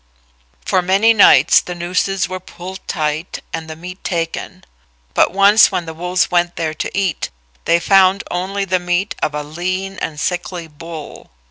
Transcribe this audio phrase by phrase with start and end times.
[0.65, 4.63] For many nights the nooses were pulled tight and the meat taken;
[5.13, 7.29] but once when the wolves went there to eat
[7.65, 11.29] they found only the meat of a lean and sickly bull.